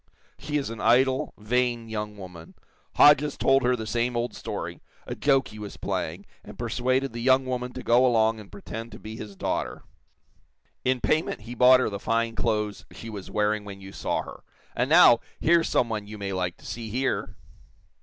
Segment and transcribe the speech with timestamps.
[0.39, 2.55] She is an idle, vain young woman.
[2.95, 7.21] Hodges told her the same old story a joke he was playing, and persuaded the
[7.21, 9.83] young woman to go along and pretend to be his daughter.
[10.83, 14.43] In payment he bought her the fine clothes she was wearing when you saw her.
[14.75, 17.35] And now, here's some one you may like to see here!"